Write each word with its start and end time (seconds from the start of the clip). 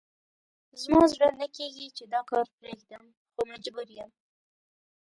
زما 0.81 1.01
زړه 1.13 1.27
نه 1.39 1.47
کېږي 1.55 1.87
چې 1.97 2.03
دا 2.13 2.21
کار 2.29 2.45
پرېږدم، 2.57 3.03
خو 3.33 3.41
مجبور 3.51 3.87
یم. 3.97 4.11